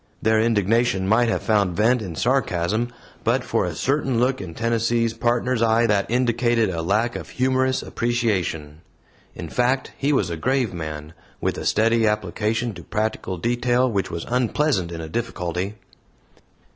Their 0.19 0.41
indignation 0.41 1.07
might 1.07 1.29
have 1.29 1.43
found 1.43 1.77
vent 1.77 2.01
in 2.01 2.15
sarcasm 2.15 2.91
but 3.23 3.43
for 3.43 3.65
a 3.65 3.75
certain 3.75 4.19
look 4.19 4.41
in 4.41 4.55
Tennessee's 4.55 5.13
Partner's 5.13 5.61
eye 5.61 5.85
that 5.85 6.09
indicated 6.09 6.71
a 6.71 6.81
lack 6.81 7.15
of 7.15 7.29
humorous 7.29 7.83
appreciation. 7.83 8.81
In 9.35 9.47
fact, 9.47 9.91
he 9.99 10.11
was 10.11 10.31
a 10.31 10.37
grave 10.37 10.73
man, 10.73 11.13
with 11.39 11.55
a 11.55 11.67
steady 11.67 12.07
application 12.07 12.73
to 12.73 12.83
practical 12.83 13.37
detail 13.37 13.87
which 13.91 14.09
was 14.09 14.25
unpleasant 14.27 14.91
in 14.91 15.01
a 15.01 15.07
difficulty. 15.07 15.75